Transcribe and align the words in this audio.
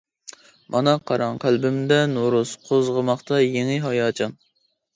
مانا 0.75 0.95
قاراڭ 1.11 1.37
قەلبىمدە 1.43 2.01
نورۇز، 2.15 2.55
قوزغىماقتا 2.71 3.41
يېڭى 3.47 3.79
ھاياجان. 3.87 4.39